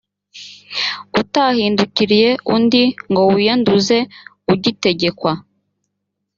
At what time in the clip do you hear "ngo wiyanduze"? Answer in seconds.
3.11-3.97